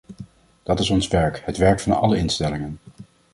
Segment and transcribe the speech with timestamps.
[0.63, 2.79] Dat is ons werk, het werk van alle instellingen.